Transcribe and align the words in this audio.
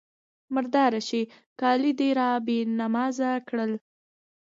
_مرداره 0.53 1.01
شې! 1.07 1.21
کالي 1.59 1.91
دې 1.99 2.09
را 2.19 2.29
بې 2.45 2.57
نمازه 2.79 3.31
کړل. 3.47 3.71